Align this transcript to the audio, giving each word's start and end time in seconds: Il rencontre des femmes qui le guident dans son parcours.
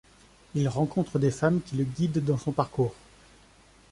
Il 0.55 0.67
rencontre 0.67 1.19
des 1.19 1.29
femmes 1.29 1.61
qui 1.61 1.75
le 1.75 1.83
guident 1.83 2.25
dans 2.25 2.39
son 2.39 2.51
parcours. 2.51 2.95